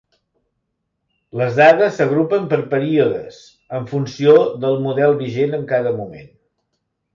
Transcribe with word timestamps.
Les 1.41 1.59
dades 1.59 1.93
s'agrupen 1.99 2.47
per 2.55 2.59
períodes 2.73 3.37
en 3.81 3.87
funció 3.93 4.35
del 4.67 4.81
model 4.89 5.17
vigent 5.23 5.57
en 5.61 5.71
cada 5.77 5.97
moment. 6.03 6.29